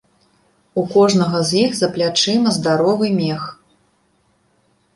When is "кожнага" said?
0.93-1.41